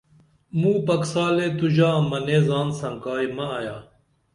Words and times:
موں 0.59 0.77
پکسالے 0.87 1.47
تو 1.57 1.65
ژا 1.75 1.91
منے 2.09 2.37
زان 2.47 2.67
سنکائی 2.79 3.27
مہ 3.35 3.45
ایا 3.57 3.77